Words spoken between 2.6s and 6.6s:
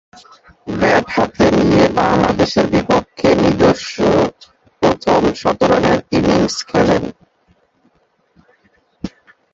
বিপক্ষে নিজস্ব প্রথম শতরানের ইনিংস